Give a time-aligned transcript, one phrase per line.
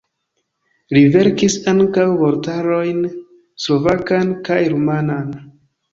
[0.97, 3.03] Li verkis ankaŭ vortarojn:
[3.67, 5.35] slovakan kaj rumanan.